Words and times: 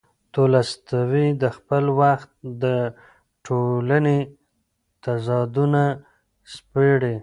تولستوی 0.33 1.27
د 1.41 1.43
خپل 1.57 1.83
وخت 2.01 2.31
د 2.63 2.65
ټولنې 3.45 4.17
تضادونه 5.03 5.83
سپړي. 6.53 7.15